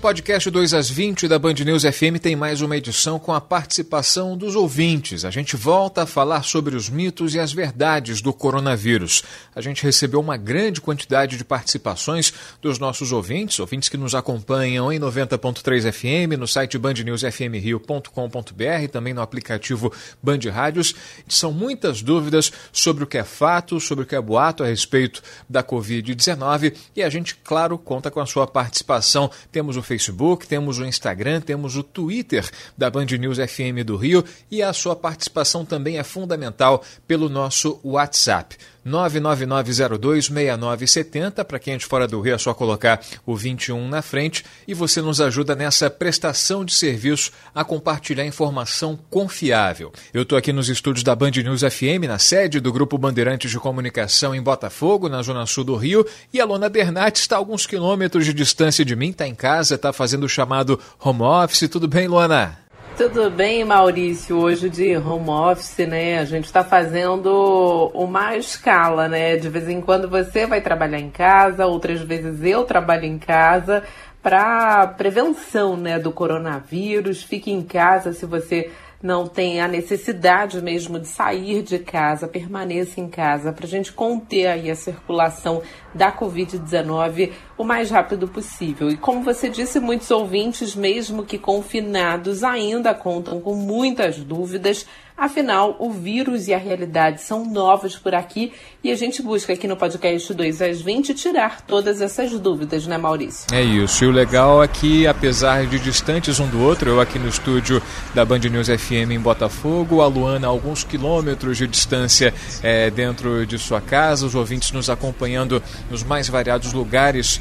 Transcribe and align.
Podcast 0.00 0.50
2 0.50 0.72
às 0.72 0.88
20 0.88 1.28
da 1.28 1.38
Band 1.38 1.52
News 1.62 1.82
FM 1.82 2.18
tem 2.22 2.34
mais 2.34 2.62
uma 2.62 2.74
edição 2.74 3.18
com 3.18 3.34
a 3.34 3.40
participação 3.40 4.34
dos 4.34 4.56
ouvintes. 4.56 5.26
A 5.26 5.30
gente 5.30 5.56
volta 5.56 6.04
a 6.04 6.06
falar 6.06 6.42
sobre 6.42 6.74
os 6.74 6.88
mitos 6.88 7.34
e 7.34 7.38
as 7.38 7.52
verdades 7.52 8.22
do 8.22 8.32
coronavírus. 8.32 9.22
A 9.54 9.60
gente 9.60 9.82
recebeu 9.82 10.18
uma 10.18 10.38
grande 10.38 10.80
quantidade 10.80 11.36
de 11.36 11.44
participações 11.44 12.32
dos 12.62 12.78
nossos 12.78 13.12
ouvintes, 13.12 13.58
ouvintes 13.58 13.90
que 13.90 13.98
nos 13.98 14.14
acompanham 14.14 14.90
em 14.90 14.98
90.3 14.98 15.92
FM, 15.92 16.38
no 16.38 16.48
site 16.48 16.78
bandnewsfmrio.com.br, 16.78 18.88
também 18.90 19.12
no 19.12 19.20
aplicativo 19.20 19.92
Band 20.22 20.40
Rádios. 20.50 20.94
São 21.28 21.52
muitas 21.52 22.00
dúvidas 22.00 22.50
sobre 22.72 23.04
o 23.04 23.06
que 23.06 23.18
é 23.18 23.24
fato, 23.24 23.78
sobre 23.78 24.04
o 24.04 24.06
que 24.06 24.16
é 24.16 24.20
boato 24.20 24.62
a 24.62 24.66
respeito 24.66 25.22
da 25.46 25.62
Covid-19 25.62 26.74
e 26.96 27.02
a 27.02 27.10
gente, 27.10 27.34
claro, 27.34 27.76
conta 27.76 28.10
com 28.10 28.20
a 28.20 28.24
sua 28.24 28.46
participação. 28.46 29.30
Temos 29.52 29.76
o 29.76 29.89
Facebook, 29.90 30.46
temos 30.46 30.78
o 30.78 30.84
Instagram, 30.84 31.40
temos 31.40 31.74
o 31.74 31.82
Twitter 31.82 32.48
da 32.78 32.88
Band 32.88 33.06
News 33.06 33.38
FM 33.38 33.84
do 33.84 33.96
Rio 33.96 34.24
e 34.48 34.62
a 34.62 34.72
sua 34.72 34.94
participação 34.94 35.64
também 35.64 35.98
é 35.98 36.04
fundamental 36.04 36.84
pelo 37.08 37.28
nosso 37.28 37.80
WhatsApp. 37.82 38.56
999026970. 38.86 41.44
Para 41.44 41.58
quem 41.58 41.74
é 41.74 41.76
de 41.76 41.84
fora 41.86 42.08
do 42.08 42.20
Rio, 42.20 42.34
é 42.34 42.38
só 42.38 42.54
colocar 42.54 43.00
o 43.26 43.36
21 43.36 43.88
na 43.88 44.00
frente 44.02 44.44
e 44.66 44.74
você 44.74 45.02
nos 45.02 45.20
ajuda 45.20 45.54
nessa 45.54 45.90
prestação 45.90 46.64
de 46.64 46.72
serviço 46.72 47.30
a 47.54 47.62
compartilhar 47.64 48.24
informação 48.24 48.98
confiável. 49.08 49.92
Eu 50.12 50.22
estou 50.22 50.38
aqui 50.38 50.52
nos 50.52 50.68
estúdios 50.68 51.02
da 51.02 51.14
Band 51.14 51.30
News 51.30 51.62
FM, 51.62 52.04
na 52.06 52.18
sede 52.18 52.60
do 52.60 52.70
Grupo 52.72 52.98
Bandeirantes 52.98 53.50
de 53.50 53.58
Comunicação 53.58 54.34
em 54.34 54.42
Botafogo, 54.42 55.08
na 55.08 55.22
zona 55.22 55.46
sul 55.46 55.64
do 55.64 55.76
Rio, 55.76 56.06
e 56.32 56.40
a 56.40 56.44
Lona 56.44 56.68
Bernat 56.68 57.18
está 57.18 57.36
a 57.36 57.38
alguns 57.38 57.66
quilômetros 57.66 58.24
de 58.24 58.34
distância 58.34 58.84
de 58.84 58.94
mim, 58.94 59.10
está 59.10 59.26
em 59.26 59.34
casa, 59.34 59.74
está 59.74 59.92
fazendo 59.92 60.22
o 60.24 60.28
chamado 60.28 60.78
home 60.98 61.22
office. 61.22 61.68
Tudo 61.68 61.88
bem, 61.88 62.08
Luana? 62.08 62.59
Tudo 63.00 63.30
bem, 63.30 63.64
Maurício? 63.64 64.36
Hoje 64.36 64.68
de 64.68 64.94
home 64.94 65.30
office, 65.30 65.86
né? 65.88 66.18
A 66.18 66.26
gente 66.26 66.44
está 66.44 66.62
fazendo 66.62 67.90
uma 67.94 68.36
escala, 68.36 69.08
né? 69.08 69.38
De 69.38 69.48
vez 69.48 69.70
em 69.70 69.80
quando 69.80 70.06
você 70.06 70.46
vai 70.46 70.60
trabalhar 70.60 70.98
em 70.98 71.08
casa, 71.08 71.64
outras 71.64 72.02
vezes 72.02 72.44
eu 72.44 72.62
trabalho 72.64 73.06
em 73.06 73.18
casa 73.18 73.82
para 74.22 74.86
prevenção, 74.86 75.78
né, 75.78 75.98
do 75.98 76.12
coronavírus. 76.12 77.22
Fique 77.22 77.50
em 77.50 77.62
casa 77.62 78.12
se 78.12 78.26
você 78.26 78.70
não 79.02 79.26
tem 79.26 79.62
a 79.62 79.68
necessidade 79.68 80.60
mesmo 80.60 80.98
de 80.98 81.08
sair 81.08 81.62
de 81.62 81.78
casa, 81.78 82.28
permaneça 82.28 83.00
em 83.00 83.08
casa 83.08 83.50
para 83.50 83.64
a 83.64 83.68
gente 83.68 83.92
conter 83.92 84.46
aí 84.46 84.70
a 84.70 84.76
circulação 84.76 85.62
da 85.94 86.12
Covid-19 86.12 87.32
o 87.60 87.64
mais 87.64 87.90
rápido 87.90 88.26
possível. 88.26 88.90
E 88.90 88.96
como 88.96 89.22
você 89.22 89.48
disse, 89.48 89.78
muitos 89.78 90.10
ouvintes, 90.10 90.74
mesmo 90.74 91.24
que 91.24 91.36
confinados, 91.36 92.42
ainda 92.42 92.94
contam 92.94 93.40
com 93.40 93.54
muitas 93.54 94.16
dúvidas 94.16 94.86
Afinal, 95.20 95.76
o 95.78 95.90
vírus 95.92 96.48
e 96.48 96.54
a 96.54 96.56
realidade 96.56 97.20
são 97.20 97.44
novos 97.44 97.94
por 97.94 98.14
aqui 98.14 98.54
e 98.82 98.90
a 98.90 98.96
gente 98.96 99.20
busca 99.20 99.52
aqui 99.52 99.68
no 99.68 99.76
podcast 99.76 100.32
2 100.32 100.62
às 100.62 100.80
20 100.80 101.12
tirar 101.12 101.60
todas 101.60 102.00
essas 102.00 102.30
dúvidas, 102.40 102.86
né, 102.86 102.96
Maurício? 102.96 103.46
É 103.52 103.60
isso. 103.60 104.02
E 104.02 104.06
o 104.06 104.10
legal 104.10 104.64
é 104.64 104.66
que, 104.66 105.06
apesar 105.06 105.66
de 105.66 105.78
distantes 105.78 106.40
um 106.40 106.48
do 106.48 106.62
outro, 106.62 106.88
eu 106.88 107.00
aqui 107.02 107.18
no 107.18 107.28
estúdio 107.28 107.82
da 108.14 108.24
Band 108.24 108.38
News 108.38 108.68
FM 108.68 109.10
em 109.10 109.20
Botafogo, 109.20 110.00
a 110.00 110.06
Luana 110.06 110.46
a 110.46 110.50
alguns 110.50 110.84
quilômetros 110.84 111.58
de 111.58 111.66
distância 111.66 112.32
é, 112.62 112.90
dentro 112.90 113.44
de 113.44 113.58
sua 113.58 113.82
casa, 113.82 114.24
os 114.24 114.34
ouvintes 114.34 114.72
nos 114.72 114.88
acompanhando 114.88 115.62
nos 115.90 116.02
mais 116.02 116.30
variados 116.30 116.72
lugares 116.72 117.38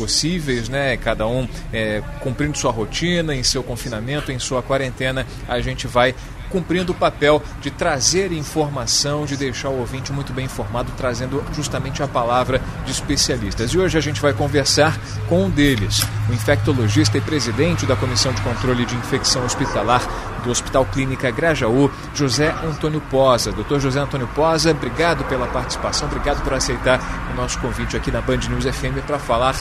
possíveis, 0.00 0.70
né? 0.70 0.96
Cada 0.96 1.26
um 1.26 1.46
é, 1.70 2.02
cumprindo 2.20 2.56
sua 2.56 2.72
rotina, 2.72 3.34
em 3.34 3.42
seu 3.42 3.62
confinamento, 3.62 4.32
em 4.32 4.38
sua 4.38 4.62
quarentena, 4.62 5.26
a 5.46 5.60
gente 5.60 5.86
vai 5.86 6.14
cumprindo 6.50 6.92
o 6.92 6.94
papel 6.94 7.42
de 7.60 7.70
trazer 7.70 8.32
informação, 8.32 9.24
de 9.24 9.36
deixar 9.36 9.68
o 9.68 9.78
ouvinte 9.78 10.12
muito 10.12 10.32
bem 10.32 10.46
informado, 10.46 10.92
trazendo 10.96 11.42
justamente 11.54 12.02
a 12.02 12.08
palavra 12.08 12.60
de 12.84 12.90
especialistas. 12.90 13.70
E 13.70 13.78
hoje 13.78 13.96
a 13.96 14.00
gente 14.00 14.20
vai 14.20 14.32
conversar 14.32 14.98
com 15.28 15.44
um 15.44 15.50
deles, 15.50 16.02
o 16.28 16.32
infectologista 16.32 17.16
e 17.16 17.20
presidente 17.20 17.86
da 17.86 17.94
Comissão 17.94 18.32
de 18.32 18.42
Controle 18.42 18.84
de 18.84 18.96
Infecção 18.96 19.44
Hospitalar 19.44 20.02
do 20.42 20.50
Hospital 20.50 20.84
Clínica 20.86 21.30
Grajaú, 21.30 21.90
José 22.14 22.50
Antônio 22.64 23.00
Posa. 23.02 23.52
Doutor 23.52 23.78
José 23.78 24.00
Antônio 24.00 24.26
Posa, 24.28 24.72
obrigado 24.72 25.24
pela 25.24 25.46
participação, 25.46 26.08
obrigado 26.08 26.42
por 26.42 26.54
aceitar 26.54 26.98
o 27.32 27.36
nosso 27.36 27.58
convite 27.60 27.96
aqui 27.96 28.10
na 28.10 28.20
Band 28.20 28.38
News 28.48 28.64
FM 28.64 29.04
para 29.06 29.18
falar 29.18 29.54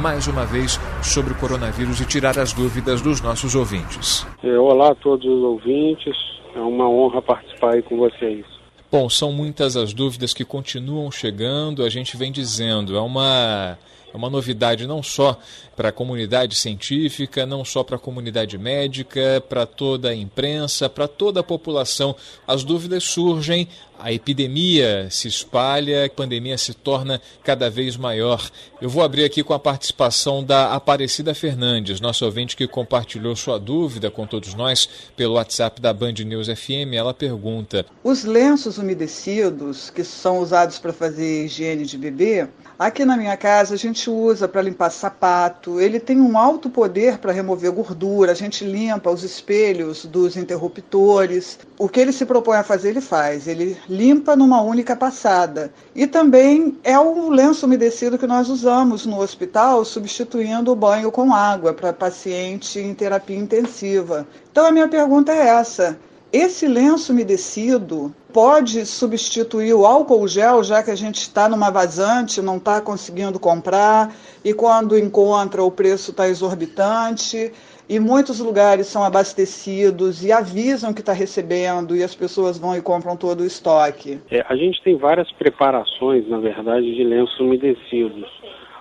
mais 0.00 0.26
uma 0.26 0.44
vez 0.44 0.78
sobre 1.02 1.32
o 1.32 1.36
coronavírus 1.36 2.00
e 2.00 2.06
tirar 2.06 2.38
as 2.38 2.52
dúvidas 2.52 3.00
dos 3.00 3.20
nossos 3.20 3.54
ouvintes. 3.54 4.26
É, 4.42 4.58
olá 4.58 4.90
a 4.90 4.94
todos 4.94 5.24
os 5.24 5.42
ouvintes, 5.42 6.16
é 6.54 6.60
uma 6.60 6.88
honra 6.88 7.22
participar 7.22 7.74
aí 7.74 7.82
com 7.82 7.96
vocês. 7.96 8.44
Bom, 8.90 9.08
são 9.08 9.32
muitas 9.32 9.76
as 9.76 9.92
dúvidas 9.92 10.32
que 10.32 10.44
continuam 10.44 11.10
chegando, 11.10 11.82
a 11.84 11.88
gente 11.88 12.16
vem 12.16 12.30
dizendo, 12.30 12.96
é 12.96 13.00
uma 13.00 13.76
é 14.14 14.16
uma 14.16 14.30
novidade 14.30 14.86
não 14.86 15.02
só 15.02 15.36
para 15.74 15.88
a 15.88 15.92
comunidade 15.92 16.54
científica, 16.54 17.44
não 17.44 17.64
só 17.64 17.82
para 17.82 17.96
a 17.96 17.98
comunidade 17.98 18.56
médica, 18.56 19.42
para 19.48 19.66
toda 19.66 20.10
a 20.10 20.14
imprensa, 20.14 20.88
para 20.88 21.08
toda 21.08 21.40
a 21.40 21.42
população. 21.42 22.14
As 22.46 22.62
dúvidas 22.62 23.02
surgem, 23.02 23.66
a 23.98 24.12
epidemia 24.12 25.08
se 25.10 25.28
espalha, 25.28 26.04
a 26.04 26.10
pandemia 26.10 26.58
se 26.58 26.74
torna 26.74 27.20
cada 27.42 27.70
vez 27.70 27.96
maior. 27.96 28.50
Eu 28.80 28.88
vou 28.88 29.02
abrir 29.02 29.24
aqui 29.24 29.42
com 29.42 29.54
a 29.54 29.58
participação 29.58 30.42
da 30.44 30.74
Aparecida 30.74 31.34
Fernandes, 31.34 32.00
nossa 32.00 32.24
ouvinte 32.24 32.56
que 32.56 32.66
compartilhou 32.66 33.34
sua 33.34 33.58
dúvida 33.58 34.10
com 34.10 34.26
todos 34.26 34.54
nós 34.54 34.88
pelo 35.16 35.34
WhatsApp 35.34 35.80
da 35.80 35.92
Band 35.92 36.14
News 36.24 36.48
FM. 36.48 36.94
Ela 36.94 37.14
pergunta: 37.14 37.86
Os 38.02 38.24
lenços 38.24 38.78
umedecidos 38.78 39.90
que 39.90 40.04
são 40.04 40.38
usados 40.38 40.78
para 40.78 40.92
fazer 40.92 41.44
higiene 41.44 41.84
de 41.84 41.96
bebê 41.96 42.48
Aqui 42.76 43.04
na 43.04 43.16
minha 43.16 43.36
casa 43.36 43.74
a 43.74 43.78
gente 43.78 44.10
usa 44.10 44.48
para 44.48 44.60
limpar 44.60 44.90
sapato, 44.90 45.80
ele 45.80 46.00
tem 46.00 46.20
um 46.20 46.36
alto 46.36 46.68
poder 46.68 47.18
para 47.18 47.30
remover 47.30 47.70
gordura, 47.70 48.32
a 48.32 48.34
gente 48.34 48.64
limpa 48.64 49.10
os 49.10 49.22
espelhos 49.22 50.04
dos 50.04 50.36
interruptores. 50.36 51.56
O 51.78 51.88
que 51.88 52.00
ele 52.00 52.10
se 52.10 52.26
propõe 52.26 52.56
a 52.56 52.64
fazer, 52.64 52.88
ele 52.88 53.00
faz, 53.00 53.46
ele 53.46 53.76
limpa 53.88 54.36
numa 54.36 54.60
única 54.60 54.96
passada. 54.96 55.72
E 55.94 56.06
também 56.06 56.78
é 56.82 56.98
o 56.98 57.28
lenço 57.30 57.66
umedecido 57.66 58.18
que 58.18 58.26
nós 58.26 58.48
usamos 58.48 59.06
no 59.06 59.20
hospital, 59.20 59.84
substituindo 59.84 60.72
o 60.72 60.76
banho 60.76 61.10
com 61.10 61.34
água 61.34 61.72
para 61.72 61.92
paciente 61.92 62.78
em 62.78 62.94
terapia 62.94 63.36
intensiva. 63.36 64.26
Então 64.50 64.66
a 64.66 64.70
minha 64.70 64.88
pergunta 64.88 65.32
é 65.32 65.48
essa: 65.48 65.98
esse 66.32 66.66
lenço 66.66 67.12
umedecido 67.12 68.12
pode 68.32 68.84
substituir 68.84 69.72
o 69.72 69.86
álcool 69.86 70.26
gel, 70.26 70.64
já 70.64 70.82
que 70.82 70.90
a 70.90 70.96
gente 70.96 71.20
está 71.20 71.48
numa 71.48 71.70
vazante, 71.70 72.42
não 72.42 72.56
está 72.56 72.80
conseguindo 72.80 73.38
comprar, 73.38 74.12
e 74.44 74.52
quando 74.52 74.98
encontra 74.98 75.62
o 75.62 75.70
preço 75.70 76.10
está 76.10 76.28
exorbitante, 76.28 77.52
e 77.88 78.00
muitos 78.00 78.40
lugares 78.40 78.86
são 78.86 79.04
abastecidos 79.04 80.24
e 80.24 80.32
avisam 80.32 80.92
que 80.92 81.00
está 81.00 81.12
recebendo, 81.12 81.96
e 81.96 82.02
as 82.02 82.14
pessoas 82.14 82.58
vão 82.58 82.76
e 82.76 82.80
compram 82.80 83.16
todo 83.16 83.40
o 83.40 83.46
estoque. 83.46 84.18
É, 84.30 84.44
a 84.48 84.56
gente 84.56 84.82
tem 84.82 84.96
várias 84.96 85.30
preparações, 85.32 86.28
na 86.28 86.38
verdade, 86.38 86.94
de 86.94 87.04
lenços 87.04 87.38
umedecidos. 87.40 88.28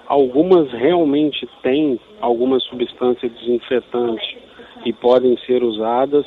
Algumas 0.08 0.72
realmente 0.72 1.48
têm 1.62 2.00
alguma 2.22 2.60
substância 2.60 3.30
desinfetante 3.30 4.38
e 4.86 4.94
podem 4.94 5.38
ser 5.46 5.64
usadas 5.64 6.26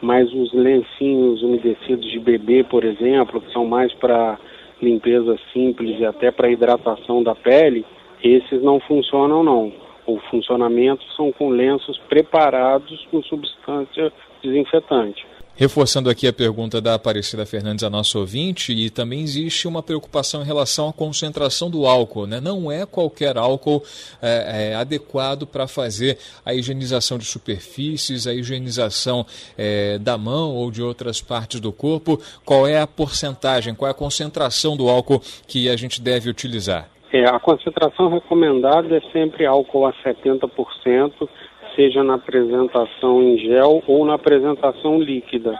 mas 0.00 0.32
os 0.32 0.52
lencinhos 0.52 1.42
umedecidos 1.42 2.10
de 2.10 2.18
bebê, 2.18 2.64
por 2.64 2.84
exemplo, 2.84 3.40
que 3.40 3.52
são 3.52 3.66
mais 3.66 3.92
para 3.94 4.38
limpeza 4.80 5.38
simples 5.52 5.98
e 5.98 6.04
até 6.04 6.30
para 6.30 6.50
hidratação 6.50 7.22
da 7.22 7.34
pele, 7.34 7.84
esses 8.22 8.62
não 8.62 8.78
funcionam 8.80 9.42
não. 9.42 9.72
O 10.06 10.18
funcionamento 10.30 11.04
são 11.16 11.32
com 11.32 11.48
lenços 11.50 11.98
preparados 12.08 13.06
com 13.10 13.22
substância 13.22 14.12
desinfetante. 14.42 15.26
Reforçando 15.58 16.10
aqui 16.10 16.28
a 16.28 16.34
pergunta 16.34 16.82
da 16.82 16.92
Aparecida 16.92 17.46
Fernandes, 17.46 17.82
a 17.82 17.88
nossa 17.88 18.18
ouvinte, 18.18 18.74
e 18.74 18.90
também 18.90 19.22
existe 19.22 19.66
uma 19.66 19.82
preocupação 19.82 20.42
em 20.42 20.44
relação 20.44 20.90
à 20.90 20.92
concentração 20.92 21.70
do 21.70 21.86
álcool. 21.86 22.26
Né? 22.26 22.42
Não 22.42 22.70
é 22.70 22.84
qualquer 22.84 23.38
álcool 23.38 23.82
é, 24.20 24.72
é, 24.72 24.74
adequado 24.74 25.46
para 25.46 25.66
fazer 25.66 26.18
a 26.44 26.52
higienização 26.52 27.16
de 27.16 27.24
superfícies, 27.24 28.26
a 28.26 28.34
higienização 28.34 29.24
é, 29.56 29.96
da 29.96 30.18
mão 30.18 30.54
ou 30.54 30.70
de 30.70 30.82
outras 30.82 31.22
partes 31.22 31.58
do 31.58 31.72
corpo. 31.72 32.20
Qual 32.44 32.68
é 32.68 32.78
a 32.78 32.86
porcentagem, 32.86 33.74
qual 33.74 33.88
é 33.88 33.92
a 33.92 33.94
concentração 33.94 34.76
do 34.76 34.90
álcool 34.90 35.22
que 35.48 35.70
a 35.70 35.76
gente 35.76 36.02
deve 36.02 36.28
utilizar? 36.28 36.95
É, 37.12 37.24
a 37.24 37.38
concentração 37.38 38.08
recomendada 38.08 38.96
é 38.96 39.00
sempre 39.12 39.46
álcool 39.46 39.86
a 39.86 39.92
70%, 39.92 41.28
seja 41.74 42.02
na 42.02 42.14
apresentação 42.14 43.22
em 43.22 43.38
gel 43.38 43.82
ou 43.86 44.04
na 44.04 44.14
apresentação 44.14 44.98
líquida. 44.98 45.58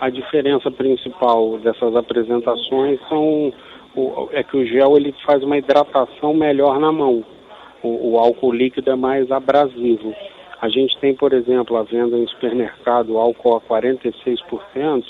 A 0.00 0.10
diferença 0.10 0.70
principal 0.70 1.58
dessas 1.58 1.94
apresentações 1.94 3.00
são 3.08 3.52
é 4.32 4.42
que 4.42 4.56
o 4.56 4.64
gel 4.64 4.96
ele 4.96 5.14
faz 5.24 5.42
uma 5.42 5.56
hidratação 5.56 6.34
melhor 6.34 6.78
na 6.78 6.92
mão. 6.92 7.24
O, 7.82 8.12
o 8.12 8.18
álcool 8.18 8.52
líquido 8.52 8.90
é 8.90 8.96
mais 8.96 9.30
abrasivo. 9.30 10.14
A 10.60 10.68
gente 10.68 10.98
tem, 10.98 11.14
por 11.14 11.32
exemplo, 11.32 11.76
a 11.76 11.82
venda 11.82 12.16
em 12.16 12.26
supermercado 12.26 13.16
álcool 13.16 13.56
a 13.56 13.60
46%, 13.60 15.04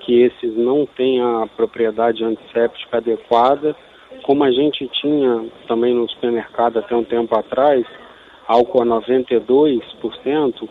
que 0.00 0.22
esses 0.22 0.56
não 0.56 0.86
têm 0.86 1.20
a 1.20 1.46
propriedade 1.56 2.24
antisséptica 2.24 2.96
adequada, 2.96 3.76
como 4.22 4.44
a 4.44 4.50
gente 4.50 4.86
tinha 4.88 5.46
também 5.66 5.94
no 5.94 6.08
supermercado 6.08 6.78
até 6.78 6.94
um 6.94 7.04
tempo 7.04 7.36
atrás, 7.36 7.86
álcool 8.46 8.82
a 8.82 8.86
92%, 8.86 10.68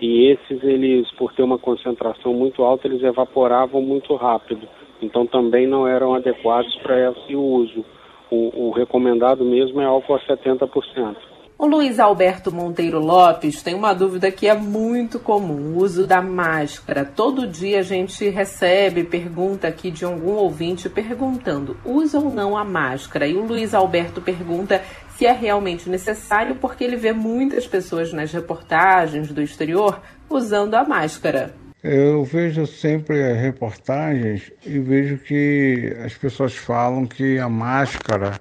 e 0.00 0.26
esses 0.26 0.62
eles, 0.62 1.10
por 1.12 1.32
ter 1.32 1.42
uma 1.42 1.58
concentração 1.58 2.32
muito 2.32 2.62
alta, 2.62 2.86
eles 2.86 3.02
evaporavam 3.02 3.80
muito 3.80 4.14
rápido. 4.14 4.68
Então 5.02 5.26
também 5.26 5.66
não 5.66 5.86
eram 5.86 6.14
adequados 6.14 6.74
para 6.76 7.10
esse 7.10 7.34
uso. 7.34 7.84
O, 8.30 8.68
o 8.68 8.70
recomendado 8.70 9.44
mesmo 9.44 9.80
é 9.80 9.84
álcool 9.84 10.14
a 10.14 10.20
70%. 10.20 11.16
O 11.58 11.64
Luiz 11.64 11.98
Alberto 11.98 12.54
Monteiro 12.54 13.00
Lopes 13.00 13.62
tem 13.62 13.74
uma 13.74 13.94
dúvida 13.94 14.30
que 14.30 14.46
é 14.46 14.54
muito 14.54 15.18
comum: 15.18 15.72
o 15.72 15.78
uso 15.78 16.06
da 16.06 16.20
máscara. 16.20 17.02
Todo 17.02 17.46
dia 17.46 17.78
a 17.78 17.82
gente 17.82 18.28
recebe 18.28 19.04
pergunta 19.04 19.66
aqui 19.66 19.90
de 19.90 20.04
algum 20.04 20.32
ouvinte 20.32 20.90
perguntando: 20.90 21.74
usa 21.82 22.18
ou 22.18 22.30
não 22.30 22.58
a 22.58 22.62
máscara? 22.62 23.26
E 23.26 23.34
o 23.34 23.46
Luiz 23.46 23.72
Alberto 23.72 24.20
pergunta 24.20 24.82
se 25.16 25.24
é 25.24 25.32
realmente 25.32 25.88
necessário, 25.88 26.56
porque 26.56 26.84
ele 26.84 26.96
vê 26.96 27.14
muitas 27.14 27.66
pessoas 27.66 28.12
nas 28.12 28.30
reportagens 28.30 29.32
do 29.32 29.40
exterior 29.40 30.02
usando 30.28 30.74
a 30.74 30.84
máscara. 30.84 31.54
Eu 31.82 32.22
vejo 32.22 32.66
sempre 32.66 33.32
reportagens 33.32 34.52
e 34.62 34.78
vejo 34.78 35.16
que 35.16 35.96
as 36.04 36.12
pessoas 36.12 36.54
falam 36.54 37.06
que 37.06 37.38
a 37.38 37.48
máscara 37.48 38.38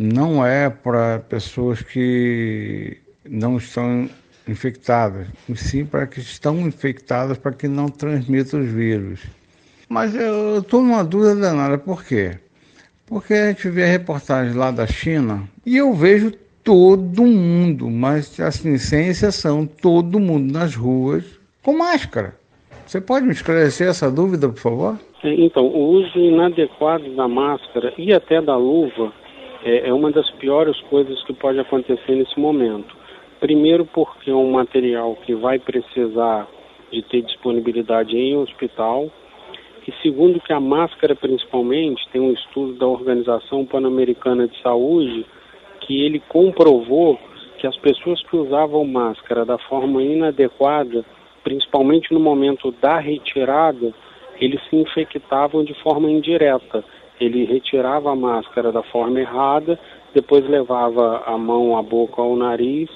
não 0.00 0.44
é 0.44 0.70
para 0.70 1.18
pessoas 1.28 1.82
que 1.82 2.96
não 3.28 3.58
estão 3.58 4.08
infectadas, 4.48 5.26
sim 5.54 5.84
para 5.84 6.06
que 6.06 6.20
estão 6.20 6.58
infectadas 6.60 7.36
para 7.36 7.52
que 7.52 7.68
não 7.68 7.90
transmitam 7.90 8.60
os 8.60 8.66
vírus. 8.66 9.20
Mas 9.90 10.14
eu 10.14 10.60
estou 10.60 10.80
numa 10.80 11.04
dúvida 11.04 11.36
danada, 11.36 11.76
por 11.76 12.02
quê? 12.02 12.38
Porque 13.06 13.34
a 13.34 13.48
gente 13.48 13.68
vê 13.68 13.84
a 13.84 13.88
reportagem 13.88 14.56
lá 14.56 14.70
da 14.70 14.86
China 14.86 15.46
e 15.66 15.76
eu 15.76 15.92
vejo 15.92 16.32
todo 16.64 17.22
mundo, 17.26 17.90
mas 17.90 18.40
assim, 18.40 18.78
sem 18.78 19.08
exceção, 19.08 19.66
todo 19.66 20.18
mundo 20.18 20.50
nas 20.50 20.74
ruas 20.74 21.24
com 21.62 21.76
máscara. 21.76 22.34
Você 22.86 23.02
pode 23.02 23.26
me 23.26 23.32
esclarecer 23.32 23.88
essa 23.88 24.10
dúvida, 24.10 24.48
por 24.48 24.58
favor? 24.58 24.98
Então, 25.22 25.66
o 25.66 25.90
uso 25.90 26.18
inadequado 26.18 27.14
da 27.14 27.28
máscara 27.28 27.92
e 27.98 28.14
até 28.14 28.40
da 28.40 28.56
luva 28.56 29.12
é, 29.64 29.88
é 29.88 29.92
uma 29.92 30.10
das 30.10 30.30
piores 30.32 30.78
coisas 30.82 31.22
que 31.24 31.32
pode 31.32 31.58
acontecer 31.58 32.14
nesse 32.14 32.38
momento. 32.38 32.96
Primeiro, 33.38 33.86
porque 33.86 34.30
é 34.30 34.34
um 34.34 34.52
material 34.52 35.16
que 35.24 35.34
vai 35.34 35.58
precisar 35.58 36.46
de 36.90 37.02
ter 37.02 37.22
disponibilidade 37.22 38.16
em 38.16 38.36
hospital. 38.36 39.10
E 39.86 39.92
segundo, 40.02 40.40
que 40.40 40.52
a 40.52 40.60
máscara, 40.60 41.14
principalmente, 41.14 42.06
tem 42.12 42.20
um 42.20 42.32
estudo 42.32 42.74
da 42.74 42.86
Organização 42.86 43.64
Pan-Americana 43.64 44.46
de 44.46 44.60
Saúde 44.60 45.24
que 45.80 46.04
ele 46.04 46.20
comprovou 46.28 47.18
que 47.58 47.66
as 47.66 47.76
pessoas 47.76 48.22
que 48.22 48.36
usavam 48.36 48.84
máscara 48.84 49.44
da 49.44 49.58
forma 49.58 50.02
inadequada, 50.02 51.04
principalmente 51.42 52.12
no 52.12 52.20
momento 52.20 52.70
da 52.80 52.98
retirada, 52.98 53.92
eles 54.40 54.60
se 54.68 54.76
infectavam 54.76 55.64
de 55.64 55.74
forma 55.82 56.10
indireta 56.10 56.84
ele 57.20 57.44
retirava 57.44 58.10
a 58.10 58.16
máscara 58.16 58.72
da 58.72 58.82
forma 58.82 59.20
errada, 59.20 59.78
depois 60.14 60.48
levava 60.48 61.22
a 61.26 61.36
mão 61.36 61.76
à 61.76 61.82
boca 61.82 62.22
ao 62.22 62.34
nariz 62.34 62.90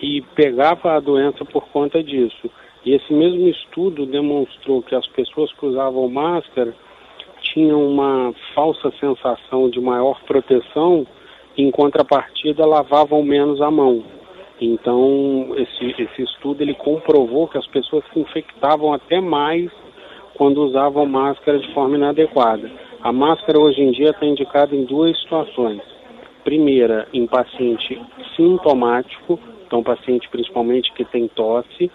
e 0.00 0.20
pegava 0.34 0.92
a 0.92 1.00
doença 1.00 1.44
por 1.44 1.68
conta 1.68 2.02
disso. 2.02 2.50
E 2.84 2.94
esse 2.94 3.12
mesmo 3.12 3.46
estudo 3.48 4.06
demonstrou 4.06 4.82
que 4.82 4.94
as 4.94 5.06
pessoas 5.06 5.52
que 5.52 5.66
usavam 5.66 6.08
máscara 6.08 6.74
tinham 7.40 7.86
uma 7.86 8.34
falsa 8.54 8.90
sensação 8.98 9.70
de 9.70 9.80
maior 9.80 10.20
proteção, 10.22 11.06
em 11.56 11.70
contrapartida 11.70 12.66
lavavam 12.66 13.22
menos 13.22 13.60
a 13.60 13.70
mão. 13.70 14.02
Então, 14.60 15.54
esse, 15.56 16.02
esse 16.02 16.22
estudo 16.22 16.62
ele 16.62 16.74
comprovou 16.74 17.48
que 17.48 17.56
as 17.56 17.66
pessoas 17.66 18.04
se 18.12 18.18
infectavam 18.18 18.92
até 18.92 19.20
mais 19.20 19.70
quando 20.34 20.62
usavam 20.62 21.06
máscara 21.06 21.58
de 21.58 21.72
forma 21.72 21.96
inadequada. 21.96 22.70
A 23.02 23.12
máscara 23.12 23.58
hoje 23.58 23.80
em 23.80 23.90
dia 23.92 24.10
está 24.10 24.26
indicada 24.26 24.76
em 24.76 24.84
duas 24.84 25.18
situações. 25.22 25.80
Primeira, 26.44 27.08
em 27.14 27.26
paciente 27.26 27.98
sintomático, 28.36 29.40
então 29.66 29.82
paciente 29.82 30.28
principalmente 30.28 30.92
que 30.92 31.04
tem 31.06 31.26
tosse, 31.28 31.90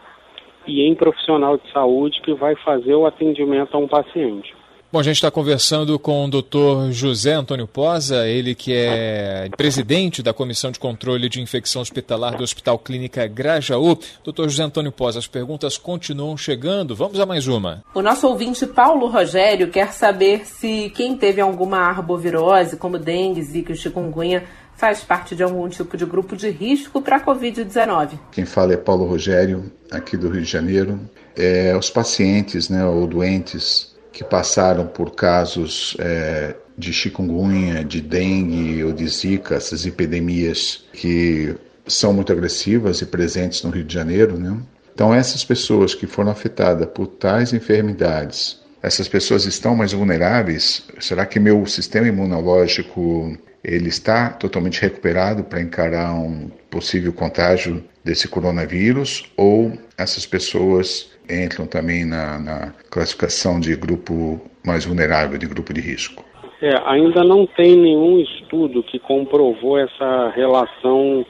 e 0.66 0.82
em 0.82 0.96
profissional 0.96 1.58
de 1.58 1.72
saúde 1.72 2.22
que 2.22 2.34
vai 2.34 2.56
fazer 2.56 2.96
o 2.96 3.06
atendimento 3.06 3.76
a 3.76 3.78
um 3.78 3.88
paciente. 3.88 4.56
Bom, 4.96 5.00
a 5.02 5.04
gente 5.04 5.18
está 5.18 5.30
conversando 5.30 6.00
com 6.00 6.24
o 6.24 6.30
Dr. 6.30 6.90
José 6.92 7.34
Antônio 7.34 7.68
Posa, 7.68 8.26
ele 8.30 8.56
que 8.56 8.72
é 8.74 9.50
presidente 9.58 10.24
da 10.24 10.32
Comissão 10.32 10.72
de 10.72 10.80
Controle 10.80 11.28
de 11.28 11.42
Infecção 11.42 11.82
Hospitalar 11.82 12.38
do 12.38 12.46
Hospital 12.46 12.80
Clínica 12.80 13.28
Grajaú. 13.28 14.00
Doutor 14.24 14.48
José 14.48 14.64
Antônio 14.64 14.94
Posa, 14.94 15.20
as 15.20 15.28
perguntas 15.28 15.78
continuam 15.78 16.38
chegando. 16.38 16.96
Vamos 16.96 17.20
a 17.20 17.26
mais 17.26 17.46
uma. 17.46 17.84
O 17.94 18.02
nosso 18.02 18.26
ouvinte 18.26 18.66
Paulo 18.66 19.08
Rogério 19.08 19.70
quer 19.70 19.92
saber 19.92 20.48
se 20.48 20.90
quem 20.96 21.18
teve 21.18 21.42
alguma 21.42 21.80
arbovirose, 21.80 22.78
como 22.78 22.98
dengue, 22.98 23.44
zika 23.44 23.74
e 23.74 23.76
chikungunya, 23.76 24.46
faz 24.78 25.02
parte 25.02 25.36
de 25.36 25.44
algum 25.44 25.68
tipo 25.68 25.98
de 25.98 26.06
grupo 26.06 26.38
de 26.38 26.50
risco 26.50 27.02
para 27.02 27.18
a 27.18 27.26
Covid-19. 27.26 28.12
Quem 28.32 28.46
fala 28.46 28.72
é 28.72 28.78
Paulo 28.78 29.06
Rogério, 29.06 29.70
aqui 29.92 30.16
do 30.16 30.30
Rio 30.30 30.44
de 30.44 30.50
Janeiro. 30.50 30.98
É, 31.36 31.76
os 31.78 31.90
pacientes 31.90 32.70
né, 32.70 32.86
ou 32.86 33.06
doentes 33.06 33.94
que 34.16 34.24
passaram 34.24 34.88
por 34.88 35.14
casos 35.14 35.94
é, 36.00 36.56
de 36.78 36.94
chikungunya, 36.94 37.84
de 37.84 38.00
dengue 38.00 38.82
ou 38.82 38.94
de 38.94 39.06
zika, 39.10 39.56
essas 39.56 39.86
epidemias 39.86 40.86
que 40.94 41.54
são 41.86 42.14
muito 42.14 42.32
agressivas 42.32 43.02
e 43.02 43.06
presentes 43.06 43.62
no 43.62 43.70
Rio 43.70 43.84
de 43.84 43.94
Janeiro, 43.94 44.40
né? 44.40 44.58
Então 44.94 45.14
essas 45.14 45.44
pessoas 45.44 45.94
que 45.94 46.08
foram 46.08 46.32
afetadas 46.32 46.88
por 46.88 47.08
tais 47.08 47.52
enfermidades, 47.52 48.62
essas 48.82 49.10
pessoas 49.10 49.46
estão 49.46 49.76
mais 49.76 49.92
vulneráveis? 49.92 50.84
Será 51.02 51.26
que 51.26 51.38
meu 51.38 51.66
sistema 51.66 52.08
imunológico 52.08 53.38
ele 53.62 53.90
está 53.90 54.30
totalmente 54.30 54.82
recuperado 54.82 55.44
para 55.44 55.60
encarar 55.60 56.14
um 56.14 56.50
possível 56.70 57.12
contágio 57.12 57.84
desse 58.02 58.30
coronavírus 58.30 59.30
ou 59.36 59.78
essas 59.98 60.26
pessoas 60.26 61.10
entram 61.30 61.68
também 61.68 62.06
na, 62.06 62.40
na 62.40 62.74
classificação 62.90 63.60
de 63.60 63.76
grupo 63.76 64.40
mais 64.66 64.86
vulnerável, 64.86 65.38
de 65.38 65.48
grupo 65.48 65.74
de 65.74 65.82
risco? 65.82 66.24
É, 66.62 66.74
ainda 66.86 67.24
não 67.24 67.46
tem 67.46 67.76
nenhum 67.76 68.20
estudo 68.20 68.82
que 68.82 68.98
comprovou 68.98 69.78
essa 69.78 70.30
relação 70.36 71.26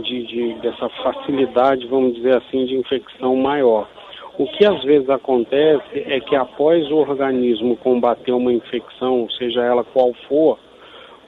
de, 0.00 0.26
de, 0.26 0.54
dessa 0.60 0.88
facilidade, 1.02 1.86
vamos 1.86 2.14
dizer 2.14 2.36
assim, 2.36 2.64
de 2.64 2.76
infecção 2.76 3.36
maior. 3.36 3.88
O 4.38 4.46
que 4.46 4.64
às 4.64 4.82
vezes 4.82 5.08
acontece 5.10 5.84
é 5.94 6.18
que 6.20 6.34
após 6.34 6.90
o 6.90 6.96
organismo 6.96 7.76
combater 7.76 8.32
uma 8.32 8.52
infecção, 8.52 9.28
seja 9.38 9.62
ela 9.62 9.84
qual 9.84 10.14
for, 10.26 10.58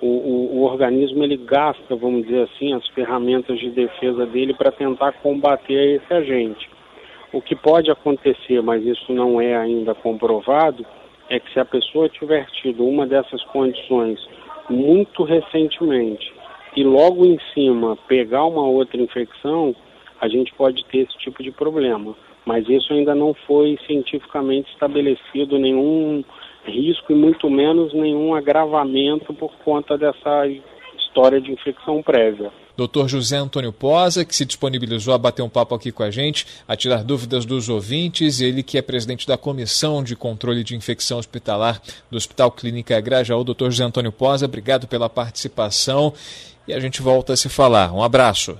o, 0.00 0.06
o, 0.06 0.56
o 0.58 0.62
organismo 0.62 1.22
ele 1.22 1.36
gasta, 1.36 1.94
vamos 1.94 2.26
dizer 2.26 2.42
assim, 2.42 2.72
as 2.72 2.86
ferramentas 2.88 3.58
de 3.60 3.70
defesa 3.70 4.26
dele 4.26 4.54
para 4.54 4.72
tentar 4.72 5.12
combater 5.12 6.00
esse 6.00 6.12
agente. 6.12 6.68
O 7.32 7.40
que 7.40 7.56
pode 7.56 7.90
acontecer, 7.90 8.60
mas 8.62 8.84
isso 8.84 9.12
não 9.12 9.40
é 9.40 9.56
ainda 9.56 9.94
comprovado, 9.94 10.84
é 11.30 11.40
que 11.40 11.50
se 11.50 11.58
a 11.58 11.64
pessoa 11.64 12.08
tiver 12.08 12.46
tido 12.50 12.86
uma 12.86 13.06
dessas 13.06 13.42
condições 13.44 14.20
muito 14.68 15.22
recentemente 15.22 16.30
e 16.76 16.84
logo 16.84 17.24
em 17.24 17.38
cima 17.54 17.96
pegar 18.06 18.44
uma 18.44 18.66
outra 18.66 19.00
infecção, 19.00 19.74
a 20.20 20.28
gente 20.28 20.52
pode 20.54 20.84
ter 20.86 20.98
esse 20.98 21.16
tipo 21.18 21.42
de 21.42 21.50
problema. 21.50 22.14
Mas 22.44 22.68
isso 22.68 22.92
ainda 22.92 23.14
não 23.14 23.32
foi 23.46 23.78
cientificamente 23.86 24.70
estabelecido 24.72 25.58
nenhum 25.58 26.22
risco 26.64 27.12
e 27.12 27.14
muito 27.14 27.48
menos 27.48 27.94
nenhum 27.94 28.34
agravamento 28.34 29.32
por 29.32 29.52
conta 29.64 29.96
dessa 29.96 30.46
história 30.98 31.40
de 31.40 31.50
infecção 31.50 32.02
prévia. 32.02 32.50
Dr. 32.76 33.06
José 33.06 33.36
Antônio 33.36 33.72
Posa, 33.72 34.24
que 34.24 34.34
se 34.34 34.44
disponibilizou 34.44 35.14
a 35.14 35.18
bater 35.18 35.42
um 35.42 35.48
papo 35.48 35.74
aqui 35.74 35.92
com 35.92 36.02
a 36.02 36.10
gente, 36.10 36.46
a 36.66 36.74
tirar 36.74 37.04
dúvidas 37.04 37.44
dos 37.44 37.68
ouvintes, 37.68 38.40
ele 38.40 38.62
que 38.62 38.78
é 38.78 38.82
presidente 38.82 39.26
da 39.26 39.36
Comissão 39.36 40.02
de 40.02 40.16
Controle 40.16 40.64
de 40.64 40.76
Infecção 40.76 41.18
Hospitalar 41.18 41.80
do 42.10 42.16
Hospital 42.16 42.50
Clínica 42.50 43.00
Grajaú. 43.00 43.44
Dr. 43.44 43.64
José 43.64 43.84
Antônio 43.84 44.12
Posa, 44.12 44.46
obrigado 44.46 44.86
pela 44.86 45.08
participação 45.08 46.12
e 46.66 46.72
a 46.72 46.80
gente 46.80 47.02
volta 47.02 47.32
a 47.32 47.36
se 47.36 47.48
falar. 47.48 47.92
Um 47.92 48.02
abraço. 48.02 48.56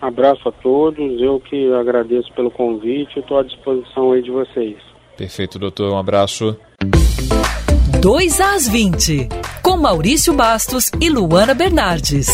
Abraço 0.00 0.48
a 0.48 0.52
todos, 0.52 1.20
eu 1.20 1.40
que 1.40 1.72
agradeço 1.72 2.32
pelo 2.34 2.50
convite 2.50 3.16
e 3.16 3.20
estou 3.20 3.38
à 3.38 3.42
disposição 3.42 4.12
aí 4.12 4.22
de 4.22 4.30
vocês. 4.30 4.76
Perfeito, 5.16 5.58
doutor. 5.58 5.92
Um 5.92 5.98
abraço. 5.98 6.56
2 8.00 8.40
às 8.40 8.68
20, 8.68 9.28
com 9.62 9.76
Maurício 9.78 10.34
Bastos 10.34 10.90
e 11.00 11.08
Luana 11.08 11.54
Bernardes. 11.54 12.28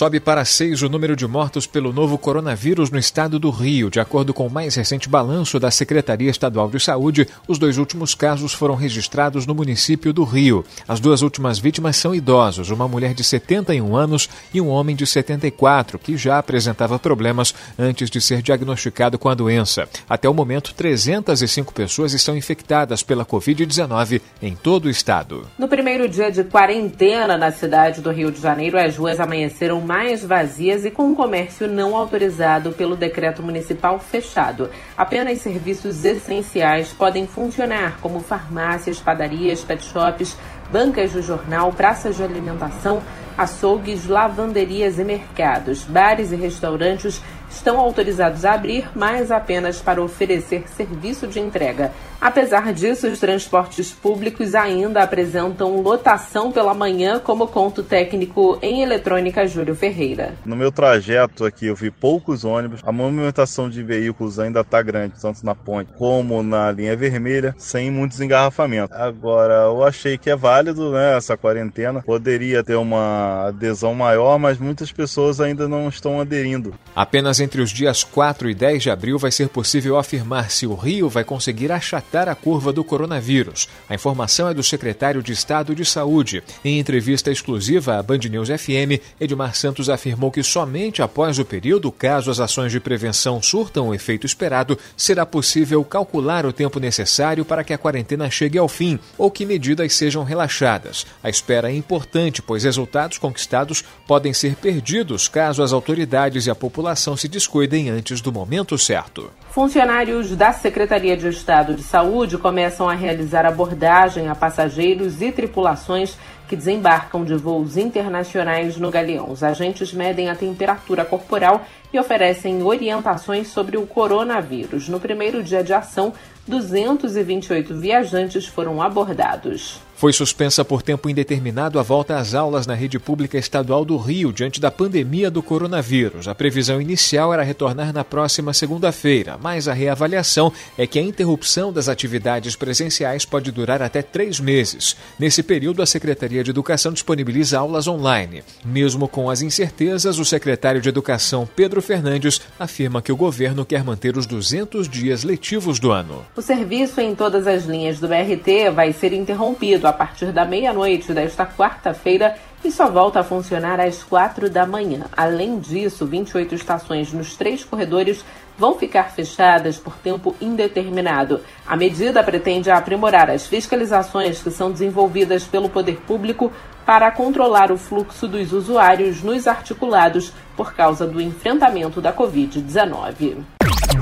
Sobe 0.00 0.18
para 0.18 0.46
seis 0.46 0.80
o 0.80 0.88
número 0.88 1.14
de 1.14 1.26
mortos 1.26 1.66
pelo 1.66 1.92
novo 1.92 2.16
coronavírus 2.16 2.90
no 2.90 2.98
estado 2.98 3.38
do 3.38 3.50
Rio. 3.50 3.90
De 3.90 4.00
acordo 4.00 4.32
com 4.32 4.46
o 4.46 4.50
mais 4.50 4.74
recente 4.74 5.10
balanço 5.10 5.60
da 5.60 5.70
Secretaria 5.70 6.30
Estadual 6.30 6.70
de 6.70 6.80
Saúde, 6.80 7.28
os 7.46 7.58
dois 7.58 7.76
últimos 7.76 8.14
casos 8.14 8.54
foram 8.54 8.74
registrados 8.74 9.46
no 9.46 9.54
município 9.54 10.10
do 10.10 10.24
Rio. 10.24 10.64
As 10.88 11.00
duas 11.00 11.20
últimas 11.20 11.58
vítimas 11.58 11.96
são 11.96 12.14
idosos, 12.14 12.70
uma 12.70 12.88
mulher 12.88 13.12
de 13.12 13.22
71 13.22 13.94
anos 13.94 14.26
e 14.54 14.60
um 14.62 14.70
homem 14.70 14.96
de 14.96 15.06
74, 15.06 15.98
que 15.98 16.16
já 16.16 16.38
apresentava 16.38 16.98
problemas 16.98 17.54
antes 17.78 18.08
de 18.08 18.22
ser 18.22 18.40
diagnosticado 18.40 19.18
com 19.18 19.28
a 19.28 19.34
doença. 19.34 19.86
Até 20.08 20.26
o 20.26 20.32
momento, 20.32 20.72
305 20.72 21.74
pessoas 21.74 22.14
estão 22.14 22.34
infectadas 22.34 23.02
pela 23.02 23.26
Covid-19 23.26 24.22
em 24.40 24.56
todo 24.56 24.86
o 24.86 24.90
estado. 24.90 25.46
No 25.58 25.68
primeiro 25.68 26.08
dia 26.08 26.32
de 26.32 26.42
quarentena 26.42 27.36
na 27.36 27.52
cidade 27.52 28.00
do 28.00 28.10
Rio 28.10 28.32
de 28.32 28.40
Janeiro, 28.40 28.78
as 28.78 28.96
ruas 28.96 29.20
amanheceram 29.20 29.89
mais 29.90 30.24
vazias 30.24 30.84
e 30.84 30.90
com 30.92 31.10
o 31.10 31.16
comércio 31.16 31.66
não 31.66 31.96
autorizado 31.96 32.70
pelo 32.70 32.94
decreto 32.94 33.42
municipal 33.42 33.98
fechado. 33.98 34.70
Apenas 34.96 35.40
serviços 35.40 36.04
essenciais 36.04 36.92
podem 36.92 37.26
funcionar, 37.26 37.98
como 38.00 38.20
farmácias, 38.20 39.00
padarias, 39.00 39.64
pet 39.64 39.84
shops, 39.84 40.36
bancas 40.70 41.10
de 41.10 41.20
jornal, 41.22 41.72
praças 41.72 42.16
de 42.16 42.22
alimentação, 42.22 43.02
açougues, 43.40 44.06
lavanderias 44.06 44.98
e 44.98 45.04
mercados. 45.04 45.84
Bares 45.84 46.30
e 46.30 46.36
restaurantes 46.36 47.22
estão 47.50 47.78
autorizados 47.78 48.44
a 48.44 48.52
abrir, 48.52 48.88
mas 48.94 49.30
apenas 49.30 49.80
para 49.80 50.02
oferecer 50.02 50.68
serviço 50.68 51.26
de 51.26 51.40
entrega. 51.40 51.90
Apesar 52.20 52.72
disso, 52.72 53.08
os 53.08 53.18
transportes 53.18 53.90
públicos 53.90 54.54
ainda 54.54 55.02
apresentam 55.02 55.80
lotação 55.80 56.52
pela 56.52 56.74
manhã, 56.74 57.18
como 57.18 57.46
conta 57.48 57.80
o 57.80 57.84
técnico 57.84 58.58
em 58.60 58.82
eletrônica 58.82 59.46
Júlio 59.46 59.74
Ferreira. 59.74 60.34
No 60.44 60.54
meu 60.54 60.70
trajeto 60.70 61.46
aqui 61.46 61.66
eu 61.66 61.74
vi 61.74 61.90
poucos 61.90 62.44
ônibus, 62.44 62.82
a 62.84 62.92
movimentação 62.92 63.70
de 63.70 63.82
veículos 63.82 64.38
ainda 64.38 64.60
está 64.60 64.82
grande, 64.82 65.14
tanto 65.20 65.44
na 65.44 65.54
ponte 65.54 65.90
como 65.96 66.42
na 66.42 66.70
linha 66.70 66.94
vermelha, 66.94 67.54
sem 67.58 67.90
muitos 67.90 68.20
engarrafamentos. 68.20 68.94
Agora, 68.96 69.64
eu 69.64 69.82
achei 69.82 70.18
que 70.18 70.28
é 70.28 70.36
válido 70.36 70.92
né, 70.92 71.16
essa 71.16 71.36
quarentena, 71.36 72.02
poderia 72.02 72.62
ter 72.62 72.76
uma 72.76 73.29
adesão 73.48 73.94
maior, 73.94 74.38
mas 74.38 74.58
muitas 74.58 74.92
pessoas 74.92 75.40
ainda 75.40 75.68
não 75.68 75.88
estão 75.88 76.20
aderindo. 76.20 76.74
Apenas 76.94 77.40
entre 77.40 77.60
os 77.60 77.70
dias 77.70 78.04
4 78.04 78.50
e 78.50 78.54
10 78.54 78.82
de 78.82 78.90
abril 78.90 79.18
vai 79.18 79.30
ser 79.30 79.48
possível 79.48 79.98
afirmar 79.98 80.50
se 80.50 80.66
o 80.66 80.74
Rio 80.74 81.08
vai 81.08 81.24
conseguir 81.24 81.72
achatar 81.72 82.28
a 82.28 82.34
curva 82.34 82.72
do 82.72 82.84
coronavírus. 82.84 83.68
A 83.88 83.94
informação 83.94 84.48
é 84.48 84.54
do 84.54 84.62
secretário 84.62 85.22
de 85.22 85.32
Estado 85.32 85.74
de 85.74 85.84
Saúde. 85.84 86.42
Em 86.64 86.78
entrevista 86.78 87.30
exclusiva 87.30 87.98
à 87.98 88.02
Band 88.02 88.18
News 88.30 88.48
FM, 88.48 89.00
Edmar 89.20 89.54
Santos 89.54 89.88
afirmou 89.88 90.30
que 90.30 90.42
somente 90.42 91.02
após 91.02 91.38
o 91.38 91.44
período, 91.44 91.90
caso 91.92 92.30
as 92.30 92.40
ações 92.40 92.72
de 92.72 92.80
prevenção 92.80 93.42
surtam 93.42 93.88
o 93.88 93.94
efeito 93.94 94.26
esperado, 94.26 94.78
será 94.96 95.24
possível 95.24 95.84
calcular 95.84 96.44
o 96.46 96.52
tempo 96.52 96.80
necessário 96.80 97.44
para 97.44 97.64
que 97.64 97.72
a 97.72 97.78
quarentena 97.78 98.30
chegue 98.30 98.58
ao 98.58 98.68
fim 98.68 98.98
ou 99.16 99.30
que 99.30 99.46
medidas 99.46 99.94
sejam 99.94 100.24
relaxadas. 100.24 101.06
A 101.22 101.28
espera 101.30 101.70
é 101.70 101.74
importante, 101.74 102.42
pois 102.42 102.64
resultados 102.64 103.18
conquistados 103.20 103.84
podem 104.06 104.32
ser 104.32 104.56
perdidos 104.56 105.28
caso 105.28 105.62
as 105.62 105.72
autoridades 105.72 106.46
e 106.46 106.50
a 106.50 106.54
população 106.54 107.16
se 107.16 107.28
descuidem 107.28 107.90
antes 107.90 108.20
do 108.20 108.32
momento 108.32 108.76
certo. 108.76 109.30
Funcionários 109.50 110.34
da 110.34 110.52
Secretaria 110.52 111.16
de 111.16 111.28
Estado 111.28 111.74
de 111.74 111.82
Saúde 111.82 112.38
começam 112.38 112.88
a 112.88 112.94
realizar 112.94 113.44
abordagem 113.44 114.28
a 114.28 114.34
passageiros 114.34 115.20
e 115.20 115.30
tripulações 115.30 116.16
que 116.48 116.56
desembarcam 116.56 117.24
de 117.24 117.36
voos 117.36 117.76
internacionais 117.76 118.76
no 118.76 118.90
Galeão. 118.90 119.30
Os 119.30 119.44
agentes 119.44 119.92
medem 119.92 120.28
a 120.28 120.34
temperatura 120.34 121.04
corporal 121.04 121.64
e 121.92 121.98
oferecem 121.98 122.60
orientações 122.62 123.46
sobre 123.46 123.76
o 123.76 123.86
coronavírus. 123.86 124.88
No 124.88 124.98
primeiro 124.98 125.44
dia 125.44 125.62
de 125.62 125.72
ação, 125.72 126.12
228 126.48 127.76
viajantes 127.76 128.46
foram 128.46 128.82
abordados. 128.82 129.80
Foi 130.00 130.14
suspensa 130.14 130.64
por 130.64 130.80
tempo 130.80 131.10
indeterminado 131.10 131.78
a 131.78 131.82
volta 131.82 132.16
às 132.16 132.34
aulas 132.34 132.66
na 132.66 132.72
rede 132.72 132.98
pública 132.98 133.36
estadual 133.36 133.84
do 133.84 133.98
Rio 133.98 134.32
diante 134.32 134.58
da 134.58 134.70
pandemia 134.70 135.30
do 135.30 135.42
coronavírus. 135.42 136.26
A 136.26 136.34
previsão 136.34 136.80
inicial 136.80 137.34
era 137.34 137.42
retornar 137.42 137.92
na 137.92 138.02
próxima 138.02 138.54
segunda-feira, 138.54 139.36
mas 139.38 139.68
a 139.68 139.74
reavaliação 139.74 140.50
é 140.78 140.86
que 140.86 140.98
a 140.98 141.02
interrupção 141.02 141.70
das 141.70 141.86
atividades 141.86 142.56
presenciais 142.56 143.26
pode 143.26 143.52
durar 143.52 143.82
até 143.82 144.00
três 144.00 144.40
meses. 144.40 144.96
Nesse 145.18 145.42
período, 145.42 145.82
a 145.82 145.86
Secretaria 145.86 146.42
de 146.42 146.48
Educação 146.48 146.94
disponibiliza 146.94 147.58
aulas 147.58 147.86
online. 147.86 148.42
Mesmo 148.64 149.06
com 149.06 149.28
as 149.28 149.42
incertezas, 149.42 150.18
o 150.18 150.24
secretário 150.24 150.80
de 150.80 150.88
Educação, 150.88 151.46
Pedro 151.54 151.82
Fernandes, 151.82 152.40
afirma 152.58 153.02
que 153.02 153.12
o 153.12 153.16
governo 153.16 153.66
quer 153.66 153.84
manter 153.84 154.16
os 154.16 154.24
200 154.24 154.88
dias 154.88 155.24
letivos 155.24 155.78
do 155.78 155.92
ano. 155.92 156.24
O 156.34 156.40
serviço 156.40 157.02
em 157.02 157.14
todas 157.14 157.46
as 157.46 157.66
linhas 157.66 158.00
do 158.00 158.08
BRT 158.08 158.70
vai 158.74 158.94
ser 158.94 159.12
interrompido 159.12 159.89
a 159.90 159.92
partir 159.92 160.32
da 160.32 160.44
meia-noite 160.44 161.12
desta 161.12 161.44
quarta-feira 161.44 162.36
e 162.64 162.70
só 162.70 162.90
volta 162.90 163.20
a 163.20 163.24
funcionar 163.24 163.80
às 163.80 164.02
quatro 164.02 164.48
da 164.48 164.66
manhã. 164.66 165.04
Além 165.16 165.58
disso, 165.58 166.06
28 166.06 166.54
estações 166.54 167.12
nos 167.12 167.36
três 167.36 167.64
corredores 167.64 168.24
vão 168.56 168.78
ficar 168.78 169.10
fechadas 169.10 169.78
por 169.78 169.94
tempo 169.96 170.34
indeterminado. 170.40 171.40
A 171.66 171.76
medida 171.76 172.22
pretende 172.22 172.70
aprimorar 172.70 173.30
as 173.30 173.46
fiscalizações 173.46 174.42
que 174.42 174.50
são 174.50 174.70
desenvolvidas 174.70 175.44
pelo 175.44 175.68
poder 175.68 175.96
público 176.06 176.52
para 176.84 177.10
controlar 177.10 177.72
o 177.72 177.78
fluxo 177.78 178.28
dos 178.28 178.52
usuários 178.52 179.22
nos 179.22 179.46
articulados 179.46 180.32
por 180.56 180.74
causa 180.74 181.06
do 181.06 181.20
enfrentamento 181.20 182.00
da 182.00 182.12
Covid-19. 182.12 183.38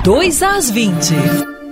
2 0.03 0.43
às 0.43 0.71
20. 0.71 1.68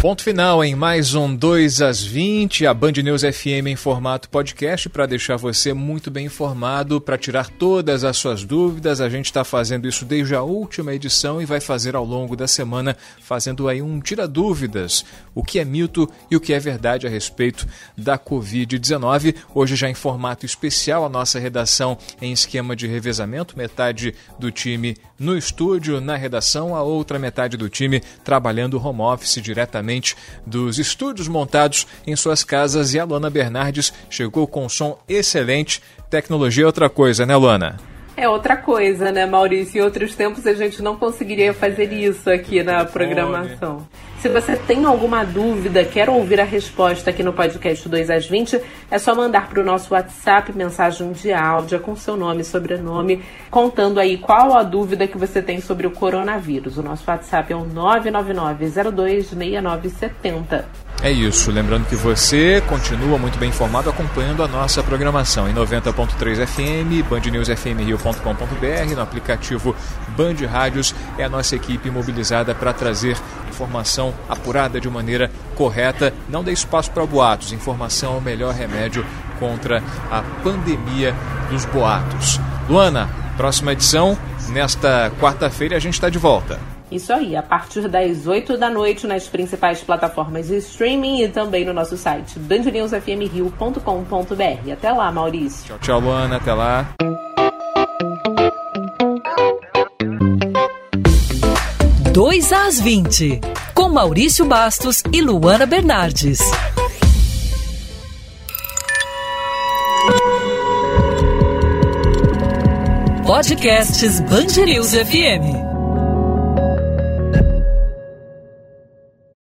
Ponto 0.00 0.22
final 0.22 0.64
em 0.64 0.74
mais 0.74 1.14
um 1.14 1.36
2 1.36 1.82
às 1.82 2.02
20, 2.02 2.64
a 2.64 2.72
Band 2.72 2.92
News 2.92 3.20
FM 3.20 3.66
em 3.66 3.76
formato 3.76 4.30
podcast 4.30 4.88
para 4.88 5.04
deixar 5.04 5.36
você 5.36 5.74
muito 5.74 6.10
bem 6.10 6.24
informado, 6.24 7.02
para 7.02 7.18
tirar 7.18 7.50
todas 7.50 8.02
as 8.02 8.16
suas 8.16 8.42
dúvidas. 8.42 9.02
A 9.02 9.10
gente 9.10 9.26
está 9.26 9.44
fazendo 9.44 9.86
isso 9.86 10.06
desde 10.06 10.34
a 10.34 10.40
última 10.40 10.94
edição 10.94 11.42
e 11.42 11.44
vai 11.44 11.60
fazer 11.60 11.94
ao 11.94 12.02
longo 12.02 12.34
da 12.34 12.48
semana, 12.48 12.96
fazendo 13.20 13.68
aí 13.68 13.82
um 13.82 14.00
tira 14.00 14.26
dúvidas, 14.26 15.04
o 15.34 15.44
que 15.44 15.58
é 15.58 15.66
mito 15.66 16.10
e 16.30 16.36
o 16.36 16.40
que 16.40 16.54
é 16.54 16.58
verdade 16.58 17.06
a 17.06 17.10
respeito 17.10 17.66
da 17.94 18.18
Covid-19. 18.18 19.34
Hoje 19.54 19.76
já 19.76 19.90
em 19.90 19.94
formato 19.94 20.46
especial, 20.46 21.04
a 21.04 21.10
nossa 21.10 21.38
redação 21.38 21.98
em 22.22 22.32
esquema 22.32 22.74
de 22.74 22.86
revezamento, 22.86 23.54
metade 23.54 24.14
do 24.38 24.50
time 24.50 24.96
no 25.18 25.36
estúdio, 25.36 26.00
na 26.00 26.16
redação, 26.16 26.74
a 26.74 26.82
outra 26.82 27.18
metade 27.18 27.58
do 27.58 27.68
time 27.68 28.00
trabalhando 28.24 28.82
home 28.82 29.02
office 29.02 29.42
diretamente 29.42 29.89
diretamente 29.90 30.16
dos 30.46 30.78
estúdios 30.78 31.26
montados 31.26 31.86
em 32.06 32.14
suas 32.14 32.44
casas 32.44 32.94
e 32.94 33.00
a 33.00 33.04
Luana 33.04 33.28
Bernardes 33.28 33.92
chegou 34.08 34.46
com 34.46 34.64
um 34.64 34.68
som 34.68 34.98
excelente. 35.08 35.82
Tecnologia 36.08 36.64
é 36.64 36.66
outra 36.66 36.88
coisa, 36.88 37.26
né, 37.26 37.34
Luana? 37.34 37.76
É 38.16 38.28
outra 38.28 38.56
coisa, 38.56 39.10
né, 39.10 39.26
Maurício? 39.26 39.78
Em 39.78 39.82
outros 39.82 40.14
tempos 40.14 40.46
a 40.46 40.54
gente 40.54 40.82
não 40.82 40.96
conseguiria 40.96 41.52
fazer 41.52 41.92
isso 41.92 42.30
aqui 42.30 42.62
na 42.62 42.84
programação. 42.84 43.86
Se 44.20 44.28
você 44.28 44.54
tem 44.54 44.84
alguma 44.84 45.24
dúvida, 45.24 45.82
quer 45.82 46.10
ouvir 46.10 46.42
a 46.42 46.44
resposta 46.44 47.08
aqui 47.08 47.22
no 47.22 47.32
podcast 47.32 47.88
2 47.88 48.10
às 48.10 48.26
20, 48.26 48.60
é 48.90 48.98
só 48.98 49.14
mandar 49.14 49.48
para 49.48 49.62
o 49.62 49.64
nosso 49.64 49.94
WhatsApp 49.94 50.52
mensagem 50.52 51.10
de 51.12 51.32
áudio 51.32 51.80
com 51.80 51.96
seu 51.96 52.18
nome 52.18 52.42
e 52.42 52.44
sobrenome, 52.44 53.24
contando 53.50 53.98
aí 53.98 54.18
qual 54.18 54.54
a 54.54 54.62
dúvida 54.62 55.06
que 55.06 55.16
você 55.16 55.40
tem 55.40 55.62
sobre 55.62 55.86
o 55.86 55.90
coronavírus. 55.90 56.76
O 56.76 56.82
nosso 56.82 57.10
WhatsApp 57.10 57.50
é 57.50 57.56
o 57.56 57.64
999-026970. 57.64 60.64
É 61.02 61.10
isso, 61.10 61.50
lembrando 61.50 61.86
que 61.86 61.96
você 61.96 62.62
continua 62.68 63.16
muito 63.16 63.38
bem 63.38 63.48
informado 63.48 63.88
acompanhando 63.88 64.42
a 64.42 64.48
nossa 64.48 64.82
programação 64.82 65.48
em 65.48 65.54
90.3 65.54 66.46
FM, 66.46 67.08
bandnewsfmrio.com.br, 67.08 68.94
no 68.94 69.00
aplicativo 69.00 69.74
Band 70.08 70.46
Rádios, 70.46 70.94
é 71.16 71.24
a 71.24 71.28
nossa 71.28 71.56
equipe 71.56 71.90
mobilizada 71.90 72.54
para 72.54 72.74
trazer 72.74 73.16
informação 73.48 74.12
apurada 74.28 74.78
de 74.78 74.90
maneira 74.90 75.30
correta. 75.54 76.12
Não 76.28 76.44
dê 76.44 76.52
espaço 76.52 76.90
para 76.90 77.06
boatos, 77.06 77.52
informação 77.52 78.16
é 78.16 78.18
o 78.18 78.22
melhor 78.22 78.52
remédio 78.52 79.02
contra 79.38 79.82
a 80.10 80.22
pandemia 80.42 81.14
dos 81.48 81.64
boatos. 81.64 82.38
Luana, 82.68 83.08
próxima 83.38 83.72
edição, 83.72 84.18
nesta 84.50 85.10
quarta-feira 85.18 85.76
a 85.76 85.80
gente 85.80 85.94
está 85.94 86.10
de 86.10 86.18
volta. 86.18 86.60
Isso 86.90 87.12
aí, 87.12 87.36
a 87.36 87.42
partir 87.42 87.86
das 87.88 88.26
8 88.26 88.58
da 88.58 88.68
noite 88.68 89.06
nas 89.06 89.28
principais 89.28 89.80
plataformas 89.80 90.48
de 90.48 90.56
streaming 90.56 91.22
e 91.22 91.28
também 91.28 91.64
no 91.64 91.72
nosso 91.72 91.96
site 91.96 92.36
bandnewsfmrio.com.br. 92.38 94.72
Até 94.72 94.92
lá, 94.92 95.12
Maurício. 95.12 95.66
Tchau, 95.66 95.78
tchau, 95.78 96.00
Luana. 96.00 96.36
Até 96.36 96.52
lá. 96.52 96.88
Dois 102.12 102.52
às 102.52 102.80
20, 102.80 103.40
com 103.72 103.88
Maurício 103.88 104.44
Bastos 104.44 105.00
e 105.12 105.22
Luana 105.22 105.64
Bernardes. 105.64 106.40
Podcasts 113.24 114.18
Bangerils 114.22 114.92
FM. 114.92 115.69